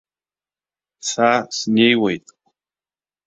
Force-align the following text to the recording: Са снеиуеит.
Са 1.09 1.29
снеиуеит. 1.57 2.25